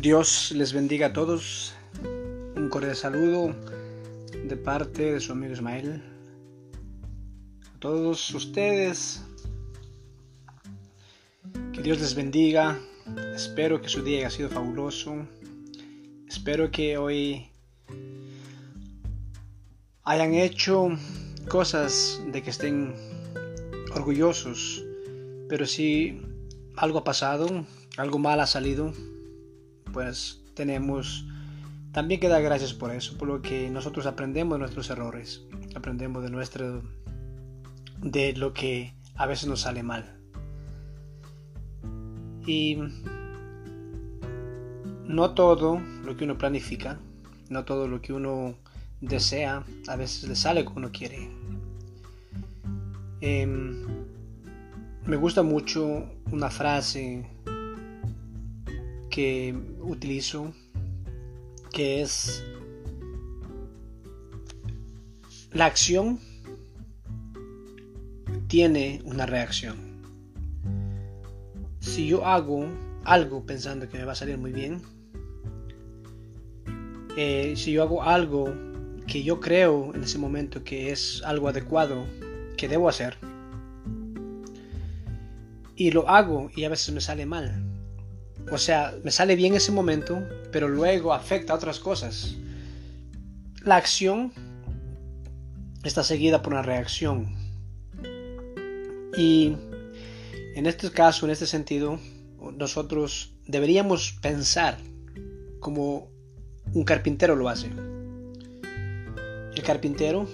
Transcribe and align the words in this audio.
Dios 0.00 0.52
les 0.52 0.72
bendiga 0.72 1.08
a 1.08 1.12
todos. 1.12 1.74
Un 2.56 2.70
cordial 2.70 2.96
saludo 2.96 3.54
de 4.32 4.56
parte 4.56 5.12
de 5.12 5.20
su 5.20 5.32
amigo 5.32 5.52
Ismael. 5.52 6.02
A 7.68 7.78
todos 7.80 8.32
ustedes. 8.32 9.22
Que 11.74 11.82
Dios 11.82 12.00
les 12.00 12.14
bendiga. 12.14 12.80
Espero 13.34 13.82
que 13.82 13.90
su 13.90 14.02
día 14.02 14.20
haya 14.20 14.30
sido 14.30 14.48
fabuloso. 14.48 15.28
Espero 16.26 16.70
que 16.70 16.96
hoy 16.96 17.50
hayan 20.04 20.32
hecho 20.32 20.88
cosas 21.46 22.22
de 22.32 22.42
que 22.42 22.48
estén 22.48 22.94
orgullosos. 23.94 24.82
Pero 25.50 25.66
si 25.66 26.22
algo 26.78 27.00
ha 27.00 27.04
pasado, 27.04 27.66
algo 27.98 28.18
mal 28.18 28.40
ha 28.40 28.46
salido, 28.46 28.94
pues 29.92 30.42
tenemos 30.54 31.26
también 31.92 32.20
que 32.20 32.28
dar 32.28 32.42
gracias 32.42 32.72
por 32.72 32.92
eso, 32.92 33.18
por 33.18 33.28
lo 33.28 33.42
que 33.42 33.68
nosotros 33.70 34.06
aprendemos 34.06 34.56
de 34.56 34.60
nuestros 34.60 34.90
errores, 34.90 35.42
aprendemos 35.74 36.22
de 36.22 36.30
nuestro 36.30 36.82
de 38.00 38.32
lo 38.34 38.52
que 38.52 38.94
a 39.16 39.26
veces 39.26 39.48
nos 39.48 39.62
sale 39.62 39.82
mal. 39.82 40.16
Y 42.46 42.78
no 45.06 45.34
todo 45.34 45.80
lo 46.04 46.16
que 46.16 46.24
uno 46.24 46.38
planifica, 46.38 46.98
no 47.48 47.64
todo 47.64 47.88
lo 47.88 48.00
que 48.00 48.12
uno 48.12 48.54
desea, 49.00 49.64
a 49.88 49.96
veces 49.96 50.28
le 50.28 50.36
sale 50.36 50.64
como 50.64 50.78
uno 50.78 50.90
quiere. 50.92 51.28
Em, 53.20 53.84
me 55.06 55.16
gusta 55.16 55.42
mucho 55.42 56.08
una 56.30 56.50
frase 56.50 57.26
que 59.10 59.54
utilizo, 59.80 60.54
que 61.72 62.00
es 62.02 62.44
la 65.52 65.66
acción 65.66 66.20
tiene 68.46 69.00
una 69.04 69.26
reacción. 69.26 69.76
Si 71.80 72.06
yo 72.06 72.24
hago 72.24 72.66
algo 73.04 73.44
pensando 73.44 73.88
que 73.88 73.98
me 73.98 74.04
va 74.04 74.12
a 74.12 74.16
salir 74.16 74.38
muy 74.38 74.52
bien, 74.52 74.82
eh, 77.16 77.54
si 77.56 77.72
yo 77.72 77.82
hago 77.82 78.02
algo 78.02 78.54
que 79.06 79.22
yo 79.22 79.40
creo 79.40 79.92
en 79.94 80.04
ese 80.04 80.18
momento 80.18 80.62
que 80.62 80.92
es 80.92 81.22
algo 81.24 81.48
adecuado 81.48 82.06
que 82.56 82.68
debo 82.68 82.88
hacer, 82.88 83.16
y 85.74 85.90
lo 85.90 86.08
hago 86.08 86.50
y 86.54 86.64
a 86.64 86.68
veces 86.68 86.94
me 86.94 87.00
sale 87.00 87.26
mal, 87.26 87.69
o 88.50 88.58
sea, 88.58 88.94
me 89.04 89.10
sale 89.10 89.36
bien 89.36 89.54
ese 89.54 89.72
momento, 89.72 90.22
pero 90.50 90.68
luego 90.68 91.12
afecta 91.12 91.52
a 91.52 91.56
otras 91.56 91.78
cosas. 91.78 92.34
La 93.64 93.76
acción 93.76 94.32
está 95.84 96.02
seguida 96.02 96.42
por 96.42 96.52
una 96.52 96.62
reacción. 96.62 97.36
Y 99.16 99.56
en 100.54 100.66
este 100.66 100.90
caso, 100.90 101.26
en 101.26 101.32
este 101.32 101.46
sentido, 101.46 101.98
nosotros 102.56 103.34
deberíamos 103.46 104.18
pensar 104.20 104.78
como 105.60 106.08
un 106.72 106.84
carpintero 106.84 107.36
lo 107.36 107.48
hace. 107.48 107.68
El 109.54 109.62
carpintero 109.62 110.26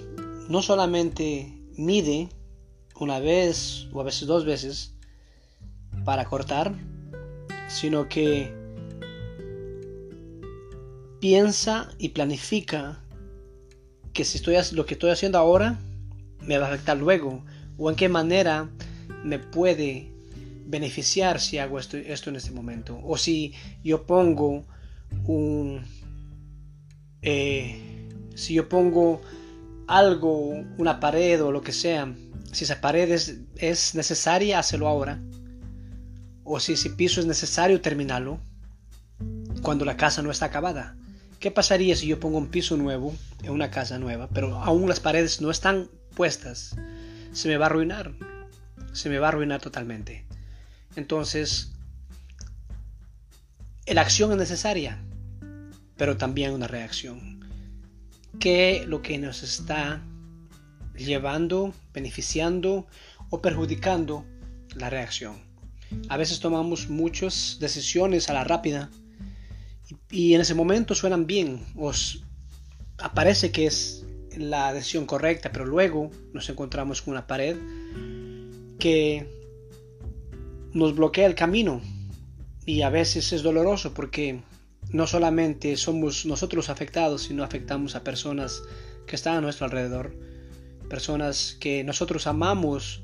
no 0.48 0.62
solamente 0.62 1.52
mide 1.76 2.28
una 2.98 3.18
vez 3.18 3.88
o 3.92 4.00
a 4.00 4.04
veces 4.04 4.26
dos 4.26 4.44
veces 4.44 4.94
para 6.04 6.24
cortar, 6.26 6.74
sino 7.68 8.08
que 8.08 8.52
piensa 11.20 11.90
y 11.98 12.10
planifica 12.10 13.02
que 14.12 14.24
si 14.24 14.38
estoy 14.38 14.56
lo 14.72 14.86
que 14.86 14.94
estoy 14.94 15.10
haciendo 15.10 15.38
ahora 15.38 15.78
me 16.40 16.58
va 16.58 16.66
a 16.66 16.68
afectar 16.68 16.96
luego 16.96 17.44
o 17.76 17.90
en 17.90 17.96
qué 17.96 18.08
manera 18.08 18.70
me 19.24 19.38
puede 19.38 20.10
beneficiar 20.66 21.40
si 21.40 21.58
hago 21.58 21.78
esto, 21.78 21.96
esto 21.96 22.30
en 22.30 22.36
este 22.36 22.50
momento. 22.50 22.98
O 23.04 23.16
si 23.16 23.54
yo 23.84 24.06
pongo 24.06 24.64
un 25.26 25.82
eh, 27.22 28.08
si 28.34 28.54
yo 28.54 28.68
pongo 28.68 29.20
algo 29.86 30.64
una 30.78 31.00
pared 31.00 31.42
o 31.42 31.52
lo 31.52 31.62
que 31.62 31.72
sea 31.72 32.14
si 32.52 32.64
esa 32.64 32.80
pared 32.80 33.10
es, 33.10 33.38
es 33.56 33.94
necesaria 33.94 34.58
hacerlo 34.58 34.88
ahora 34.88 35.20
o 36.46 36.60
si 36.60 36.72
ese 36.74 36.90
piso 36.90 37.20
es 37.20 37.26
necesario 37.26 37.80
terminarlo 37.80 38.40
cuando 39.62 39.84
la 39.84 39.96
casa 39.96 40.22
no 40.22 40.30
está 40.30 40.46
acabada. 40.46 40.96
¿Qué 41.40 41.50
pasaría 41.50 41.96
si 41.96 42.06
yo 42.06 42.20
pongo 42.20 42.38
un 42.38 42.48
piso 42.48 42.76
nuevo 42.76 43.14
en 43.42 43.50
una 43.50 43.70
casa 43.70 43.98
nueva, 43.98 44.28
pero 44.28 44.56
aún 44.62 44.88
las 44.88 45.00
paredes 45.00 45.40
no 45.40 45.50
están 45.50 45.90
puestas? 46.14 46.76
Se 47.32 47.48
me 47.48 47.58
va 47.58 47.66
a 47.66 47.68
arruinar. 47.68 48.12
Se 48.92 49.10
me 49.10 49.18
va 49.18 49.26
a 49.26 49.28
arruinar 49.30 49.60
totalmente. 49.60 50.24
Entonces, 50.94 51.72
la 53.86 54.00
acción 54.00 54.30
es 54.32 54.38
necesaria, 54.38 55.02
pero 55.96 56.16
también 56.16 56.52
una 56.52 56.68
reacción. 56.68 57.44
¿Qué 58.38 58.84
lo 58.86 59.02
que 59.02 59.18
nos 59.18 59.42
está 59.42 60.00
llevando, 60.96 61.74
beneficiando 61.92 62.86
o 63.30 63.42
perjudicando 63.42 64.24
la 64.74 64.88
reacción? 64.90 65.46
A 66.08 66.16
veces 66.16 66.40
tomamos 66.40 66.88
muchas 66.88 67.58
decisiones 67.60 68.28
a 68.30 68.34
la 68.34 68.44
rápida 68.44 68.90
y, 70.10 70.34
en 70.34 70.40
ese 70.40 70.54
momento 70.54 70.94
suenan 70.94 71.26
bien, 71.26 71.64
os 71.76 72.24
aparece 72.98 73.52
que 73.52 73.66
es 73.66 74.04
la 74.36 74.72
decisión 74.72 75.06
correcta, 75.06 75.52
pero 75.52 75.64
luego 75.64 76.10
nos 76.32 76.48
encontramos 76.48 77.02
con 77.02 77.12
una 77.12 77.26
pared 77.26 77.56
que 78.78 79.26
nos 80.72 80.94
bloquea 80.94 81.26
el 81.26 81.34
camino. 81.34 81.80
Y 82.66 82.82
a 82.82 82.90
veces 82.90 83.32
es 83.32 83.42
doloroso 83.42 83.94
porque 83.94 84.42
no 84.90 85.06
solamente 85.06 85.76
somos 85.76 86.26
nosotros 86.26 86.68
afectados, 86.68 87.22
sino 87.22 87.44
afectamos 87.44 87.94
a 87.94 88.04
personas 88.04 88.62
que 89.06 89.16
están 89.16 89.36
a 89.36 89.40
nuestro 89.40 89.66
alrededor, 89.66 90.16
personas 90.88 91.56
que 91.60 91.84
nosotros 91.84 92.26
amamos 92.26 93.02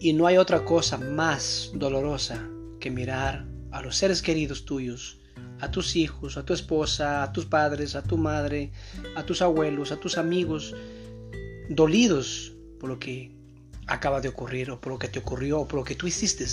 y 0.00 0.14
no 0.14 0.26
hay 0.26 0.38
otra 0.38 0.64
cosa 0.64 0.96
más 0.96 1.70
dolorosa 1.74 2.48
que 2.80 2.90
mirar 2.90 3.44
a 3.70 3.82
los 3.82 3.96
seres 3.96 4.22
queridos 4.22 4.64
tuyos, 4.64 5.20
a 5.60 5.70
tus 5.70 5.94
hijos, 5.94 6.38
a 6.38 6.44
tu 6.44 6.54
esposa, 6.54 7.22
a 7.22 7.32
tus 7.32 7.44
padres, 7.44 7.94
a 7.94 8.02
tu 8.02 8.16
madre, 8.16 8.72
a 9.14 9.24
tus 9.24 9.42
abuelos, 9.42 9.92
a 9.92 10.00
tus 10.00 10.16
amigos, 10.16 10.74
dolidos 11.68 12.54
por 12.80 12.88
lo 12.88 12.98
que 12.98 13.30
acaba 13.86 14.22
de 14.22 14.28
ocurrir 14.28 14.70
o 14.70 14.80
por 14.80 14.92
lo 14.92 14.98
que 14.98 15.08
te 15.08 15.18
ocurrió 15.18 15.60
o 15.60 15.68
por 15.68 15.80
lo 15.80 15.84
que 15.84 15.94
tú 15.94 16.06
hiciste. 16.06 16.46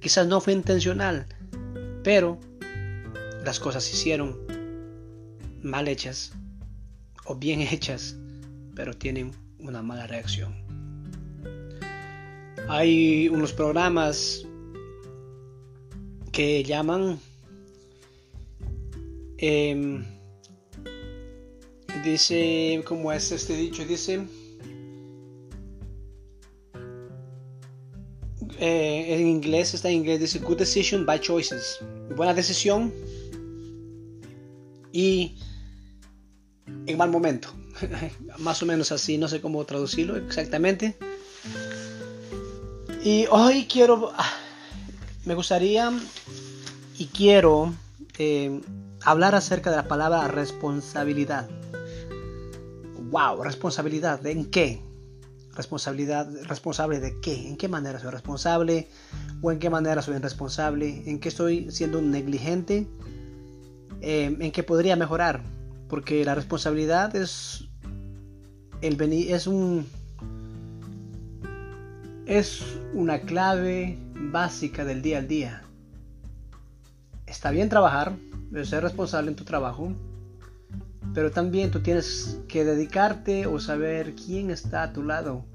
Quizás 0.00 0.26
no 0.26 0.40
fue 0.40 0.52
intencional, 0.52 1.26
pero 2.02 2.40
las 3.44 3.60
cosas 3.60 3.84
se 3.84 3.94
hicieron 3.94 4.40
mal 5.62 5.86
hechas 5.86 6.32
o 7.26 7.36
bien 7.36 7.60
hechas, 7.70 8.16
pero 8.74 8.92
tienen 8.92 9.30
una 9.60 9.82
mala 9.82 10.08
reacción. 10.08 10.67
Hay 12.68 13.28
unos 13.28 13.52
programas 13.52 14.44
que 16.32 16.62
llaman 16.62 17.18
em, 19.38 20.04
dice 22.04 22.82
como 22.86 23.10
es 23.12 23.32
este 23.32 23.56
dicho 23.56 23.84
dice 23.84 24.20
eh, 28.58 29.16
en 29.18 29.26
inglés 29.26 29.74
está 29.74 29.88
en 29.88 29.96
inglés 29.96 30.20
dice 30.20 30.38
good 30.38 30.58
decision 30.58 31.06
by 31.06 31.20
choices 31.20 31.80
buena 32.14 32.34
decisión 32.34 32.92
y 34.92 35.36
en 36.86 36.96
mal 36.96 37.10
momento. 37.10 37.48
Más 38.38 38.62
o 38.62 38.66
menos 38.66 38.92
así 38.92 39.18
no 39.18 39.28
sé 39.28 39.40
cómo 39.40 39.64
traducirlo 39.64 40.16
exactamente 40.16 40.96
y 43.02 43.26
hoy 43.30 43.66
quiero, 43.66 44.12
ah, 44.16 44.30
me 45.24 45.34
gustaría 45.34 45.92
y 46.98 47.06
quiero 47.06 47.72
eh, 48.18 48.60
hablar 49.04 49.34
acerca 49.34 49.70
de 49.70 49.76
la 49.76 49.88
palabra 49.88 50.26
responsabilidad. 50.28 51.48
Wow, 53.10 53.42
responsabilidad, 53.42 54.24
¿en 54.26 54.50
qué? 54.50 54.82
Responsabilidad, 55.54 56.28
responsable 56.44 57.00
de 57.00 57.20
qué? 57.20 57.48
¿En 57.48 57.56
qué 57.56 57.68
manera 57.68 57.98
soy 57.98 58.10
responsable? 58.10 58.88
¿O 59.42 59.52
en 59.52 59.58
qué 59.58 59.70
manera 59.70 60.02
soy 60.02 60.16
irresponsable? 60.16 61.02
¿En 61.06 61.20
qué 61.20 61.28
estoy 61.28 61.70
siendo 61.70 62.02
negligente? 62.02 62.86
Eh, 64.00 64.36
¿En 64.38 64.52
qué 64.52 64.62
podría 64.62 64.96
mejorar? 64.96 65.42
Porque 65.88 66.24
la 66.24 66.34
responsabilidad 66.34 67.14
es, 67.16 67.64
el, 68.82 69.00
es 69.00 69.46
un 69.46 69.86
es 72.28 72.62
una 72.92 73.22
clave 73.22 73.98
básica 74.14 74.84
del 74.84 75.00
día 75.00 75.18
al 75.18 75.28
día. 75.28 75.62
Está 77.26 77.50
bien 77.50 77.70
trabajar, 77.70 78.16
ser 78.64 78.82
responsable 78.82 79.30
en 79.30 79.36
tu 79.36 79.44
trabajo, 79.44 79.94
pero 81.14 81.30
también 81.30 81.70
tú 81.70 81.80
tienes 81.80 82.38
que 82.46 82.66
dedicarte 82.66 83.46
o 83.46 83.58
saber 83.58 84.14
quién 84.14 84.50
está 84.50 84.82
a 84.82 84.92
tu 84.92 85.02
lado. 85.02 85.46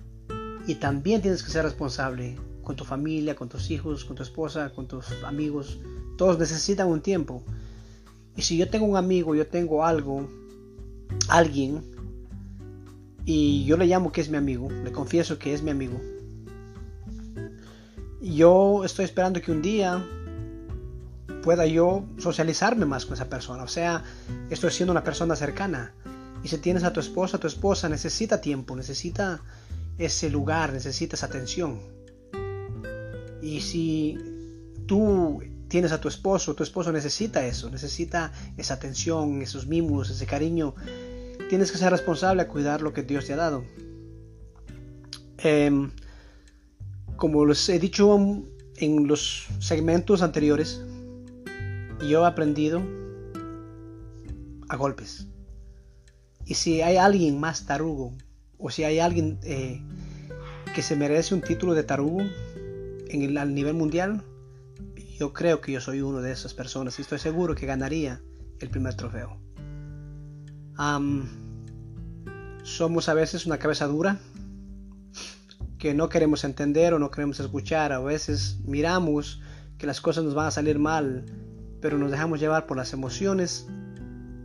Y 0.66 0.76
también 0.76 1.22
tienes 1.22 1.44
que 1.44 1.52
ser 1.52 1.64
responsable 1.64 2.38
con 2.64 2.76
tu 2.76 2.86
familia, 2.86 3.36
con 3.36 3.50
tus 3.50 3.70
hijos, 3.70 4.04
con 4.04 4.16
tu 4.16 4.24
esposa, 4.24 4.72
con 4.74 4.88
tus 4.88 5.06
amigos. 5.24 5.80
Todos 6.18 6.40
necesitan 6.40 6.88
un 6.88 7.02
tiempo. 7.02 7.44
Y 8.36 8.42
si 8.42 8.58
yo 8.58 8.68
tengo 8.68 8.88
un 8.88 8.98
amigo, 8.98 9.36
yo 9.36 9.46
tengo 9.46 9.86
algo, 9.86 10.28
alguien, 11.30 11.84
y 13.26 13.64
yo 13.66 13.78
le 13.78 13.86
llamo 13.86 14.12
que 14.12 14.22
es 14.22 14.30
mi 14.30 14.38
amigo, 14.38 14.72
le 14.72 14.92
confieso 14.92 15.38
que 15.38 15.54
es 15.54 15.62
mi 15.62 15.70
amigo. 15.70 16.02
Yo 18.24 18.86
estoy 18.86 19.04
esperando 19.04 19.42
que 19.42 19.52
un 19.52 19.62
día 19.62 20.02
pueda 21.44 21.66
yo 21.66 22.06
socializarme 22.18 22.86
más 22.86 23.06
con 23.06 23.16
esa 23.16 23.30
persona. 23.30 23.64
O 23.64 23.68
sea, 23.68 24.02
estoy 24.50 24.72
siendo 24.72 24.94
una 24.94 25.04
persona 25.04 25.36
cercana. 25.36 25.94
Y 26.42 26.48
si 26.48 26.58
tienes 26.60 26.86
a 26.86 26.94
tu 26.94 27.02
esposa, 27.02 27.38
tu 27.38 27.48
esposa 27.48 27.90
necesita 27.90 28.40
tiempo, 28.40 28.78
necesita 28.78 29.42
ese 29.98 30.30
lugar, 30.30 30.72
necesita 30.72 31.18
esa 31.18 31.26
atención. 31.26 31.82
Y 33.42 33.60
si 33.60 34.18
tú 34.88 35.44
tienes 35.68 35.92
a 35.92 36.00
tu 36.00 36.08
esposo, 36.08 36.56
tu 36.56 36.64
esposo 36.64 36.94
necesita 36.94 37.46
eso, 37.46 37.70
necesita 37.70 38.32
esa 38.56 38.76
atención, 38.76 39.42
esos 39.42 39.68
mimos, 39.68 40.10
ese 40.10 40.26
cariño, 40.26 40.76
tienes 41.50 41.74
que 41.74 41.78
ser 41.78 41.92
responsable 41.92 42.44
a 42.44 42.48
cuidar 42.48 42.82
lo 42.82 42.94
que 42.94 43.04
Dios 43.04 43.26
te 43.26 43.34
ha 43.34 43.38
dado. 43.38 43.66
Em, 45.40 45.92
como 47.24 47.46
les 47.46 47.70
he 47.70 47.80
dicho 47.80 48.14
en 48.76 49.08
los 49.08 49.48
segmentos 49.60 50.22
anteriores, 50.22 50.84
yo 52.06 52.26
he 52.26 52.28
aprendido 52.28 52.82
a 54.68 54.76
golpes. 54.76 55.28
Y 56.46 56.56
si 56.56 56.82
hay 56.82 56.98
alguien 56.98 57.40
más 57.40 57.66
tarugo, 57.66 58.12
o 58.58 58.70
si 58.70 58.84
hay 58.84 59.00
alguien 59.00 59.40
eh, 59.44 59.82
que 60.76 60.82
se 60.82 60.98
merece 60.98 61.34
un 61.34 61.40
título 61.40 61.74
de 61.74 61.84
tarugo 61.84 62.20
en 62.20 63.22
el, 63.22 63.56
nivel 63.56 63.76
mundial, 63.76 64.22
yo 65.18 65.32
creo 65.32 65.62
que 65.62 65.72
yo 65.72 65.80
soy 65.80 66.02
uno 66.02 66.20
de 66.20 66.34
esas 66.34 66.54
personas 66.54 67.00
y 67.00 67.04
estoy 67.04 67.20
seguro 67.20 67.56
que 67.56 67.66
ganaría 67.66 68.22
el 68.60 68.70
primer 68.70 68.96
trofeo. 68.96 69.40
somos 72.64 73.08
a 73.08 73.14
veces 73.14 73.46
una 73.46 73.60
cabeza 73.60 73.88
dura 73.88 74.20
que 75.84 75.94
no 75.94 76.08
queremos 76.08 76.46
entender 76.46 76.94
o 76.94 77.00
no 77.00 77.12
queremos 77.12 77.42
escuchar. 77.42 77.92
A 77.92 78.00
veces 78.00 78.58
miramos 78.64 79.42
que 79.78 79.86
las 79.86 80.00
cosas 80.00 80.24
nos 80.24 80.34
van 80.34 80.48
a 80.48 80.52
salir 80.52 80.80
mal 80.80 81.26
pero 81.82 81.98
nos 81.98 82.12
dejamos 82.12 82.40
llevar 82.40 82.66
por 82.66 82.78
las 82.78 82.94
emociones 82.94 83.68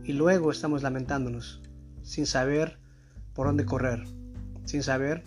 y 0.03 0.11
luego 0.11 0.51
estamos 0.51 0.83
lamentándonos, 0.83 1.61
sin 2.03 2.25
saber 2.25 2.77
por 3.33 3.47
dónde 3.47 3.63
correr, 3.63 4.03
sin 4.65 4.83
saber 4.83 5.23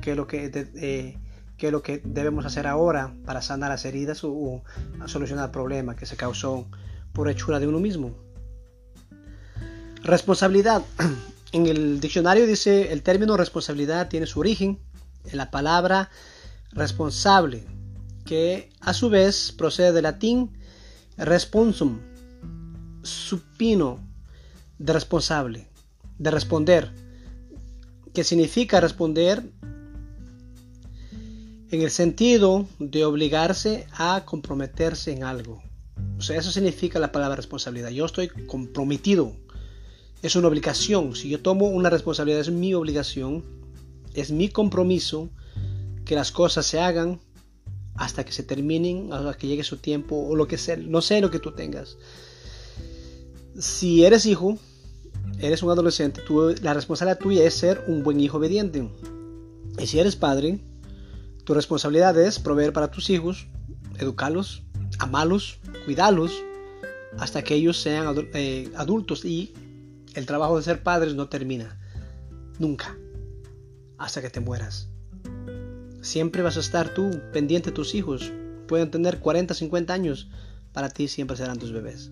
qué 0.00 0.12
es 0.12 0.16
lo 0.16 0.28
que, 0.28 0.52
eh, 0.54 1.18
qué 1.56 1.72
lo 1.72 1.82
que 1.82 2.00
debemos 2.04 2.46
hacer 2.46 2.68
ahora 2.68 3.16
para 3.24 3.42
sanar 3.42 3.70
las 3.70 3.84
heridas 3.84 4.22
o, 4.22 4.62
solucionar 5.06 5.46
el 5.46 5.50
problema 5.50 5.96
que 5.96 6.06
se 6.06 6.16
causó 6.16 6.68
por 7.12 7.28
hechura 7.28 7.58
de 7.58 7.66
uno 7.66 7.80
mismo. 7.80 8.14
Responsabilidad. 10.04 10.84
En 11.52 11.66
el 11.66 11.98
diccionario 11.98 12.46
dice 12.46 12.92
el 12.92 13.02
término 13.02 13.36
responsabilidad 13.36 14.08
tiene 14.08 14.26
su 14.26 14.38
origen 14.38 14.78
en 14.78 14.89
la 15.32 15.50
palabra 15.50 16.10
responsable, 16.72 17.66
que 18.24 18.70
a 18.80 18.92
su 18.92 19.10
vez 19.10 19.52
procede 19.52 19.92
del 19.92 20.04
latín 20.04 20.52
responsum, 21.16 22.00
supino, 23.02 23.98
de 24.78 24.92
responsable, 24.92 25.68
de 26.18 26.30
responder, 26.30 26.92
que 28.14 28.24
significa 28.24 28.80
responder 28.80 29.42
en 31.70 31.82
el 31.82 31.90
sentido 31.90 32.66
de 32.78 33.04
obligarse 33.04 33.86
a 33.92 34.24
comprometerse 34.24 35.12
en 35.12 35.22
algo. 35.22 35.62
O 36.18 36.22
sea, 36.22 36.38
eso 36.38 36.50
significa 36.50 36.98
la 36.98 37.12
palabra 37.12 37.36
responsabilidad. 37.36 37.90
Yo 37.90 38.04
estoy 38.04 38.28
comprometido. 38.28 39.36
Es 40.22 40.36
una 40.36 40.48
obligación. 40.48 41.14
Si 41.14 41.28
yo 41.28 41.40
tomo 41.40 41.68
una 41.68 41.88
responsabilidad, 41.88 42.40
es 42.40 42.50
mi 42.50 42.74
obligación, 42.74 43.44
es 44.14 44.30
mi 44.30 44.48
compromiso 44.48 45.30
que 46.04 46.14
las 46.14 46.32
cosas 46.32 46.66
se 46.66 46.80
hagan 46.80 47.20
hasta 47.94 48.24
que 48.24 48.32
se 48.32 48.42
terminen, 48.42 49.12
hasta 49.12 49.34
que 49.34 49.46
llegue 49.46 49.62
su 49.62 49.76
tiempo 49.76 50.16
o 50.16 50.34
lo 50.34 50.48
que 50.48 50.58
sea, 50.58 50.76
no 50.76 51.02
sé 51.02 51.20
lo 51.20 51.30
que 51.30 51.38
tú 51.38 51.52
tengas. 51.52 51.98
Si 53.58 54.04
eres 54.04 54.26
hijo, 54.26 54.58
eres 55.38 55.62
un 55.62 55.70
adolescente, 55.70 56.22
la 56.62 56.74
responsabilidad 56.74 57.18
tuya 57.18 57.44
es 57.44 57.54
ser 57.54 57.84
un 57.88 58.02
buen 58.02 58.20
hijo 58.20 58.38
obediente. 58.38 58.88
Y 59.78 59.86
si 59.86 59.98
eres 59.98 60.16
padre, 60.16 60.60
tu 61.44 61.54
responsabilidad 61.54 62.18
es 62.18 62.38
proveer 62.38 62.72
para 62.72 62.90
tus 62.90 63.10
hijos, 63.10 63.48
educarlos, 63.98 64.62
amarlos, 64.98 65.58
cuidarlos, 65.84 66.42
hasta 67.18 67.42
que 67.42 67.54
ellos 67.54 67.80
sean 67.80 68.28
eh, 68.34 68.70
adultos. 68.76 69.24
Y 69.24 69.52
el 70.14 70.26
trabajo 70.26 70.56
de 70.56 70.62
ser 70.62 70.82
padres 70.82 71.14
no 71.14 71.28
termina, 71.28 71.78
nunca, 72.58 72.96
hasta 74.00 74.22
que 74.22 74.30
te 74.30 74.40
mueras. 74.40 74.88
Siempre 76.00 76.42
vas 76.42 76.56
a 76.56 76.60
estar 76.60 76.94
tú 76.94 77.20
pendiente 77.32 77.70
de 77.70 77.76
tus 77.76 77.94
hijos. 77.94 78.32
Pueden 78.66 78.90
tener 78.90 79.20
40, 79.20 79.54
50 79.54 79.92
años. 79.92 80.28
Para 80.72 80.88
ti 80.88 81.06
siempre 81.06 81.36
serán 81.36 81.58
tus 81.58 81.72
bebés. 81.72 82.10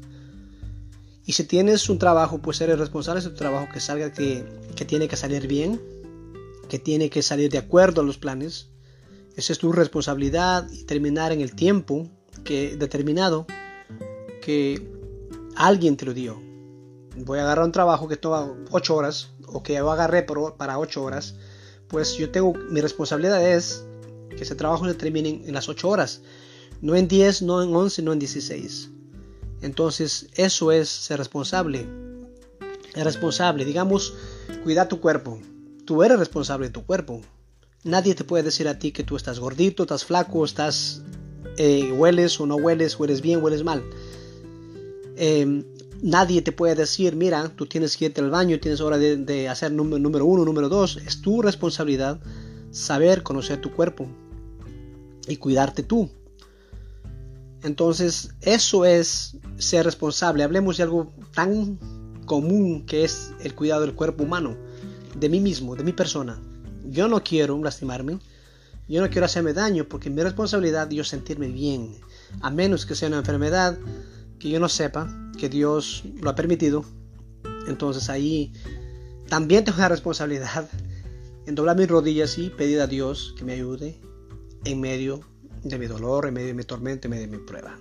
Y 1.25 1.33
si 1.33 1.45
tienes 1.45 1.89
un 1.89 1.99
trabajo, 1.99 2.39
pues 2.39 2.61
eres 2.61 2.79
responsable 2.79 3.23
de 3.23 3.31
tu 3.31 3.37
trabajo 3.37 3.69
que 3.73 3.81
salga, 3.81 4.13
que, 4.13 4.45
que 4.77 4.85
tiene 4.85 5.09
que 5.09 5.17
salir 5.17 5.47
bien, 5.47 5.81
que 6.69 6.79
tiene 6.79 7.09
que 7.11 7.23
salir 7.23 7.51
de 7.51 7.59
acuerdo 7.59 8.03
a 8.03 8.05
los 8.05 8.19
planes. 8.19 8.69
Esa 9.37 9.53
es 9.53 9.59
tu 9.59 9.73
responsabilidad 9.73 10.69
y 10.71 10.85
terminar 10.85 11.33
en 11.33 11.41
el 11.41 11.55
tiempo 11.55 12.09
que 12.45 12.77
determinado 12.77 13.47
que 14.43 14.87
alguien 15.57 15.97
te 15.97 16.05
lo 16.05 16.13
dio. 16.13 16.41
Voy 17.17 17.39
a 17.39 17.43
agarrar 17.43 17.65
un 17.65 17.73
trabajo 17.73 18.09
que 18.09 18.17
toma 18.17 18.53
8 18.71 18.95
horas 18.95 19.31
o 19.47 19.63
que 19.63 19.75
yo 19.75 19.91
agarré 19.91 20.23
para 20.23 20.79
8 20.79 21.03
horas 21.03 21.35
pues 21.89 22.17
yo 22.17 22.31
tengo, 22.31 22.55
mi 22.71 22.81
responsabilidad 22.81 23.47
es 23.47 23.85
que 24.31 24.43
ese 24.43 24.55
trabajo 24.55 24.87
se 24.87 24.95
termine 24.95 25.43
en 25.45 25.55
las 25.55 25.69
8 25.69 25.89
horas, 25.89 26.21
no 26.81 26.95
en 26.95 27.09
10, 27.09 27.43
no 27.43 27.63
en 27.63 27.75
11, 27.75 28.03
no 28.03 28.13
en 28.13 28.19
16. 28.19 28.91
Entonces, 29.63 30.29
eso 30.35 30.71
es 30.71 30.89
ser 30.89 31.19
responsable. 31.19 31.87
Es 32.95 33.05
responsable, 33.05 33.65
digamos, 33.65 34.15
cuida 34.63 34.89
tu 34.89 35.01
cuerpo. 35.01 35.41
Tú 35.85 36.03
eres 36.03 36.19
responsable 36.19 36.69
de 36.69 36.73
tu 36.73 36.85
cuerpo. 36.85 37.21
Nadie 37.85 38.15
te 38.15 38.25
puede 38.25 38.45
decir 38.45 38.69
a 38.69 38.79
ti 38.79 38.93
que 38.93 39.05
tú 39.05 39.17
estás 39.17 39.41
gordito, 39.41 39.85
estás 39.85 40.05
flaco, 40.05 40.45
estás 40.45 41.03
eh, 41.57 41.93
hueles 41.93 42.39
o 42.41 42.47
no 42.47 42.57
hueles, 42.57 42.99
hueles 42.99 43.21
bien, 43.21 43.43
hueles 43.43 43.65
mal. 43.65 43.83
Eh, 45.17 45.65
Nadie 46.03 46.43
te 46.43 46.53
puede 46.53 46.77
decir, 46.77 47.17
mira, 47.17 47.49
tú 47.49 47.67
tienes 47.67 47.97
que 47.97 48.07
irte 48.07 48.21
al 48.21 48.31
baño, 48.31 48.61
tienes 48.61 48.81
hora 48.81 48.99
de, 48.99 49.49
hacer 49.49 49.73
número, 49.73 50.25
uno, 50.25 50.45
número 50.45 50.69
dos. 50.69 50.97
Es 50.99 51.21
tu 51.21 51.43
responsabilidad 51.43 52.21
saber 52.71 53.23
conocer 53.23 53.61
tu 53.61 53.73
cuerpo 53.73 54.07
y 55.27 55.37
cuidarte 55.37 55.83
tú. 55.83 56.09
Entonces, 57.63 58.35
eso 58.41 58.85
es 58.85 59.37
ser 59.59 59.85
responsable. 59.85 60.45
Hablemos 60.45 60.77
de 60.77 60.85
algo 60.85 61.13
tan 61.35 61.79
común 62.27 62.87
que 62.87 63.03
es 63.03 63.33
el 63.41 63.57
cuidado 63.57 63.81
del 63.81 63.95
cuerpo 63.95 64.23
humano, 64.23 64.57
de 65.19 65.29
mí 65.29 65.41
mismo, 65.41 65.75
de 65.75 65.83
mi 65.83 65.93
persona. 65.93 66.41
Yo 66.85 67.09
no 67.09 67.25
quiero 67.25 67.61
lastimarme, 67.61 68.21
yo 68.89 69.01
no 69.01 69.11
quiero 69.11 69.25
hacerme 69.25 69.53
daño 69.53 69.89
porque 69.89 70.11
mi 70.11 70.23
responsabilidad 70.23 70.89
es 70.91 70.97
yo 70.97 71.05
sentirme 71.05 71.49
bien, 71.49 71.97
a 72.41 72.51
menos 72.51 72.87
que 72.87 72.95
sea 72.95 73.09
una 73.09 73.19
enfermedad 73.19 73.77
que 74.39 74.49
yo 74.51 74.61
no 74.61 74.69
sepa 74.69 75.09
que 75.39 75.49
Dios 75.49 76.05
lo 76.21 76.31
ha 76.31 76.35
permitido, 76.35 76.85
entonces 77.67 78.09
ahí 78.09 78.53
también 79.29 79.65
tengo 79.65 79.79
la 79.79 79.89
responsabilidad 79.89 80.69
en 81.47 81.55
doblar 81.55 81.77
mis 81.77 81.89
rodillas 81.89 82.39
y 82.39 82.51
pedir 82.51 82.81
a 82.81 82.87
Dios 82.87 83.35
que 83.37 83.45
me 83.45 83.55
ayude 83.55 83.99
en 84.65 84.81
medio 84.81 85.21
de 85.63 85.79
mi 85.79 85.87
dolor, 85.87 86.27
en 86.27 86.35
medio 86.35 86.49
de 86.49 86.55
mi 86.55 86.65
tormento, 86.65 87.07
en 87.07 87.11
medio 87.11 87.27
de 87.27 87.37
mi 87.37 87.45
prueba. 87.45 87.79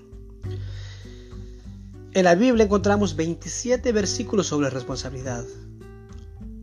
En 2.14 2.24
la 2.24 2.36
Biblia 2.36 2.66
encontramos 2.66 3.16
27 3.16 3.92
versículos 3.92 4.48
sobre 4.48 4.70
responsabilidad 4.70 5.46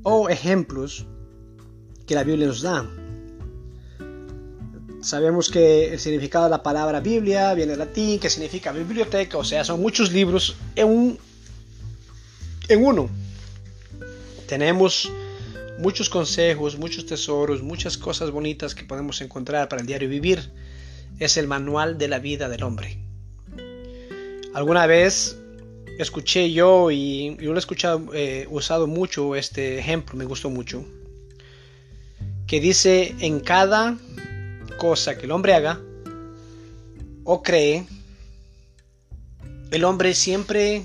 o 0.02 0.28
ejemplos 0.28 1.06
que 2.06 2.14
la 2.14 2.24
Biblia 2.24 2.46
nos 2.46 2.62
da. 2.62 2.88
Sabemos 5.04 5.50
que 5.50 5.92
el 5.92 6.00
significado 6.00 6.44
de 6.44 6.50
la 6.50 6.62
palabra 6.62 6.98
Biblia 6.98 7.52
viene 7.52 7.72
del 7.72 7.78
latín, 7.78 8.18
que 8.18 8.30
significa 8.30 8.72
biblioteca, 8.72 9.36
o 9.36 9.44
sea, 9.44 9.62
son 9.62 9.82
muchos 9.82 10.10
libros 10.10 10.56
en, 10.74 10.88
un, 10.88 11.18
en 12.68 12.82
uno. 12.82 13.10
Tenemos 14.48 15.12
muchos 15.78 16.08
consejos, 16.08 16.78
muchos 16.78 17.04
tesoros, 17.04 17.62
muchas 17.62 17.98
cosas 17.98 18.30
bonitas 18.30 18.74
que 18.74 18.84
podemos 18.84 19.20
encontrar 19.20 19.68
para 19.68 19.82
el 19.82 19.86
diario 19.86 20.08
vivir. 20.08 20.50
Es 21.18 21.36
el 21.36 21.48
manual 21.48 21.98
de 21.98 22.08
la 22.08 22.18
vida 22.18 22.48
del 22.48 22.62
hombre. 22.62 22.96
Alguna 24.54 24.86
vez 24.86 25.36
escuché 25.98 26.50
yo 26.50 26.90
y 26.90 27.36
yo 27.42 27.50
lo 27.50 27.56
he 27.56 27.58
escuchado, 27.58 28.06
eh, 28.14 28.46
usado 28.48 28.86
mucho 28.86 29.36
este 29.36 29.78
ejemplo, 29.78 30.16
me 30.16 30.24
gustó 30.24 30.48
mucho, 30.48 30.82
que 32.46 32.58
dice 32.58 33.14
en 33.20 33.40
cada 33.40 33.98
cosa 34.78 35.16
que 35.16 35.26
el 35.26 35.32
hombre 35.32 35.54
haga 35.54 35.80
o 37.24 37.42
cree, 37.42 37.86
el 39.70 39.84
hombre 39.84 40.14
siempre 40.14 40.84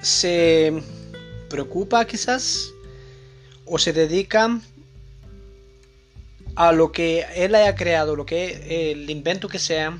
se 0.00 0.82
preocupa 1.48 2.04
quizás 2.04 2.70
o 3.64 3.78
se 3.78 3.92
dedica 3.92 4.60
a 6.56 6.72
lo 6.72 6.92
que 6.92 7.24
él 7.36 7.54
haya 7.54 7.74
creado, 7.74 8.16
lo 8.16 8.26
que 8.26 8.90
el 8.92 9.08
invento 9.10 9.48
que 9.48 9.58
sea, 9.58 9.98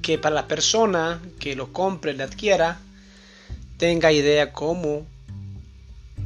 que 0.00 0.18
para 0.18 0.34
la 0.34 0.48
persona 0.48 1.20
que 1.38 1.54
lo 1.54 1.72
compre, 1.72 2.14
le 2.14 2.22
adquiera, 2.22 2.80
tenga 3.76 4.12
idea 4.12 4.52
cómo 4.52 5.06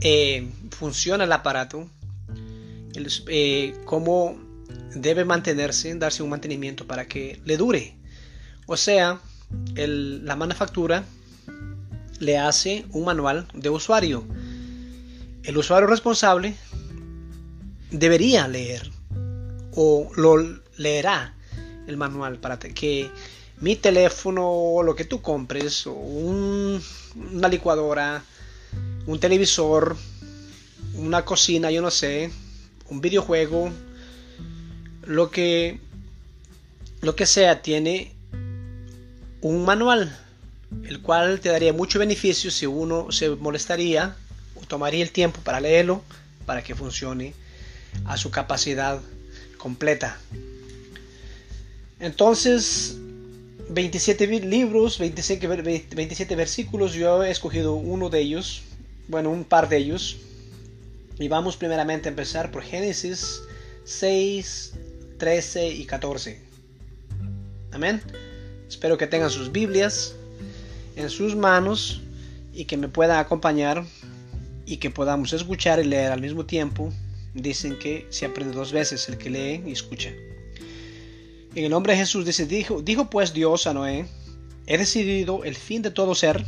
eh, 0.00 0.48
funciona 0.70 1.24
el 1.24 1.32
aparato, 1.32 1.88
eh, 3.28 3.74
cómo 3.84 4.38
debe 4.94 5.24
mantenerse, 5.24 5.94
darse 5.94 6.22
un 6.22 6.30
mantenimiento 6.30 6.86
para 6.86 7.06
que 7.06 7.40
le 7.44 7.56
dure. 7.56 7.96
O 8.66 8.76
sea, 8.76 9.20
la 9.74 10.36
manufactura 10.36 11.04
le 12.18 12.38
hace 12.38 12.84
un 12.92 13.04
manual 13.04 13.46
de 13.54 13.70
usuario. 13.70 14.24
El 15.44 15.56
usuario 15.56 15.86
responsable 15.86 16.56
debería 17.90 18.48
leer 18.48 18.90
o 19.74 20.10
lo 20.16 20.36
leerá 20.76 21.34
el 21.86 21.96
manual 21.96 22.38
para 22.38 22.58
que 22.58 23.10
mi 23.60 23.76
teléfono 23.76 24.50
o 24.50 24.82
lo 24.82 24.94
que 24.96 25.04
tú 25.04 25.22
compres, 25.22 25.86
o 25.86 25.92
una 25.92 27.48
licuadora, 27.48 28.22
un 29.06 29.20
televisor, 29.20 29.96
una 30.94 31.24
cocina, 31.24 31.70
yo 31.70 31.80
no 31.80 31.90
sé, 31.90 32.30
un 32.90 33.00
videojuego, 33.00 33.70
lo 35.04 35.30
que 35.30 35.80
lo 37.00 37.14
que 37.14 37.26
sea 37.26 37.62
tiene 37.62 38.12
un 39.40 39.64
manual 39.64 40.16
el 40.84 41.00
cual 41.00 41.40
te 41.40 41.48
daría 41.48 41.72
mucho 41.72 41.98
beneficio 41.98 42.50
si 42.50 42.66
uno 42.66 43.10
se 43.12 43.30
molestaría 43.30 44.16
o 44.54 44.66
tomaría 44.66 45.02
el 45.02 45.10
tiempo 45.10 45.40
para 45.42 45.60
leerlo 45.60 46.02
para 46.44 46.62
que 46.62 46.74
funcione 46.74 47.34
a 48.04 48.16
su 48.16 48.30
capacidad 48.30 49.00
completa. 49.58 50.18
Entonces, 51.98 52.96
27 53.70 54.26
libros, 54.40 54.98
27, 54.98 55.46
27 55.94 56.36
versículos, 56.36 56.92
yo 56.92 57.22
he 57.22 57.30
escogido 57.30 57.74
uno 57.74 58.10
de 58.10 58.20
ellos, 58.20 58.62
bueno, 59.08 59.30
un 59.30 59.44
par 59.44 59.68
de 59.68 59.78
ellos. 59.78 60.18
Y 61.18 61.28
vamos 61.28 61.56
primeramente 61.56 62.08
a 62.08 62.10
empezar 62.10 62.50
por 62.50 62.62
Génesis 62.62 63.42
6, 63.84 64.74
13 65.18 65.68
y 65.68 65.84
14. 65.86 66.40
Amén. 67.72 68.02
Espero 68.68 68.98
que 68.98 69.06
tengan 69.06 69.30
sus 69.30 69.50
Biblias 69.50 70.14
en 70.96 71.08
sus 71.08 71.34
manos 71.34 72.02
y 72.52 72.66
que 72.66 72.76
me 72.76 72.88
pueda 72.88 73.18
acompañar 73.18 73.84
y 74.66 74.76
que 74.76 74.90
podamos 74.90 75.32
escuchar 75.32 75.78
y 75.78 75.84
leer 75.84 76.12
al 76.12 76.20
mismo 76.20 76.44
tiempo. 76.44 76.92
Dicen 77.32 77.78
que 77.78 78.06
se 78.10 78.26
aprende 78.26 78.54
dos 78.54 78.72
veces 78.72 79.08
el 79.08 79.16
que 79.16 79.30
lee 79.30 79.62
y 79.66 79.72
escucha. 79.72 80.10
En 81.54 81.64
el 81.64 81.70
nombre 81.70 81.94
de 81.94 82.00
Jesús 82.00 82.26
dice, 82.26 82.44
dijo, 82.44 82.82
dijo 82.82 83.08
pues 83.08 83.32
Dios 83.32 83.66
a 83.66 83.72
Noé, 83.72 84.06
he 84.66 84.76
decidido 84.76 85.44
el 85.44 85.54
fin 85.54 85.80
de 85.80 85.90
todo 85.90 86.14
ser, 86.14 86.44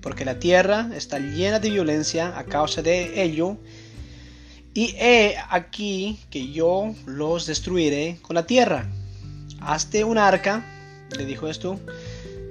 porque 0.00 0.24
la 0.24 0.40
tierra 0.40 0.90
está 0.96 1.20
llena 1.20 1.60
de 1.60 1.70
violencia 1.70 2.36
a 2.36 2.44
causa 2.44 2.82
de 2.82 3.22
ello, 3.22 3.58
y 4.74 4.94
he 4.98 5.36
aquí 5.50 6.18
que 6.30 6.50
yo 6.50 6.94
los 7.06 7.46
destruiré 7.46 8.18
con 8.22 8.34
la 8.34 8.46
tierra. 8.46 8.90
Hazte 9.60 10.04
un 10.04 10.18
arca, 10.18 10.64
le 11.16 11.24
dijo 11.26 11.48
esto, 11.48 11.78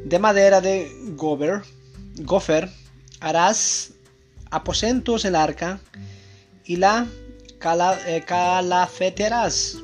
de 0.06 0.20
madera 0.20 0.62
de 0.62 0.92
gober, 1.16 1.62
gofer, 2.18 2.70
harás 3.20 3.94
aposentos 4.50 5.26
en 5.26 5.30
el 5.30 5.36
arca 5.36 5.80
y 6.66 6.76
la 6.76 7.08
cala, 7.60 8.00
eh, 8.08 8.24
calafetearás 8.26 9.78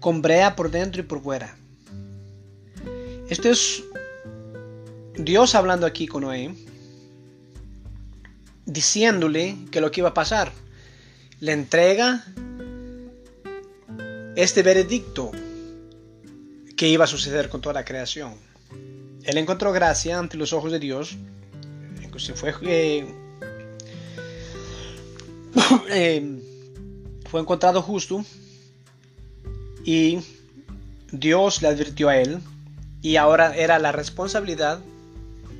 con 0.00 0.20
brea 0.20 0.56
por 0.56 0.70
dentro 0.70 1.00
y 1.00 1.04
por 1.04 1.22
fuera. 1.22 1.56
Esto 3.28 3.48
es 3.50 3.82
Dios 5.16 5.54
hablando 5.54 5.86
aquí 5.86 6.06
con 6.06 6.22
Noé, 6.22 6.54
diciéndole 8.66 9.56
que 9.70 9.80
lo 9.80 9.90
que 9.90 10.00
iba 10.00 10.10
a 10.10 10.14
pasar. 10.14 10.52
Le 11.40 11.52
entrega 11.52 12.24
este 14.36 14.62
veredicto 14.62 15.32
qué 16.76 16.88
iba 16.88 17.04
a 17.04 17.08
suceder 17.08 17.48
con 17.48 17.60
toda 17.60 17.74
la 17.74 17.84
creación. 17.84 18.34
Él 19.24 19.38
encontró 19.38 19.72
gracia 19.72 20.18
ante 20.18 20.36
los 20.36 20.52
ojos 20.52 20.72
de 20.72 20.78
Dios. 20.78 21.16
fue, 22.34 22.54
eh, 22.62 23.06
eh, 25.90 26.42
fue 27.30 27.40
encontrado 27.40 27.82
justo 27.82 28.24
y 29.84 30.20
Dios 31.10 31.62
le 31.62 31.68
advirtió 31.68 32.08
a 32.08 32.16
él 32.16 32.40
y 33.00 33.16
ahora 33.16 33.56
era 33.56 33.78
la 33.78 33.92
responsabilidad 33.92 34.80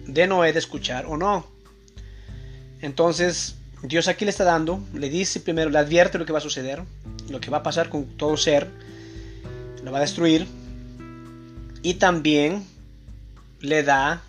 de 0.06 0.26
Noé 0.26 0.52
de 0.52 0.58
escuchar 0.58 1.06
o 1.06 1.16
no. 1.16 1.51
Entonces 2.82 3.54
Dios 3.82 4.08
aquí 4.08 4.24
le 4.24 4.30
está 4.30 4.44
dando, 4.44 4.84
le 4.92 5.08
dice 5.08 5.40
primero, 5.40 5.70
le 5.70 5.78
advierte 5.78 6.18
lo 6.18 6.26
que 6.26 6.32
va 6.32 6.38
a 6.38 6.42
suceder, 6.42 6.82
lo 7.28 7.40
que 7.40 7.50
va 7.50 7.58
a 7.58 7.62
pasar 7.62 7.88
con 7.88 8.04
todo 8.16 8.36
ser, 8.36 8.68
lo 9.82 9.90
va 9.90 9.98
a 9.98 10.02
destruir 10.02 10.46
y 11.82 11.94
también 11.94 12.64
le 13.60 13.82
da 13.82 14.22